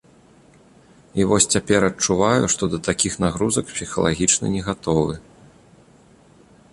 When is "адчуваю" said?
1.89-2.43